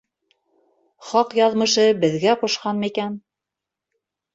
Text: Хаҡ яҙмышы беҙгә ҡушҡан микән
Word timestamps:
Хаҡ 1.11 1.37
яҙмышы 1.43 1.87
беҙгә 2.03 2.37
ҡушҡан 2.43 2.85
микән 2.89 3.25